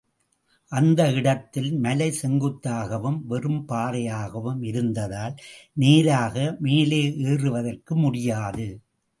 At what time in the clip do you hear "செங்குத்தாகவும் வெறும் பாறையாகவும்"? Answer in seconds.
2.21-4.61